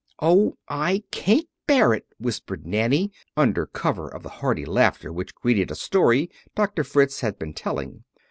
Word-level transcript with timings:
"Oh, 0.19 0.57
I 0.67 1.03
can't 1.11 1.45
bear 1.67 1.93
it!" 1.93 2.07
whispered 2.17 2.65
Nanny, 2.65 3.11
under 3.37 3.67
cover 3.67 4.07
of 4.09 4.23
the 4.23 4.29
hearty 4.41 4.65
laughter 4.65 5.13
which 5.13 5.35
greeted 5.35 5.69
a 5.69 5.75
story 5.75 6.31
Doctor 6.55 6.83
Fritz 6.83 7.19
had 7.21 7.37
been 7.37 7.53
telling. 7.53 8.03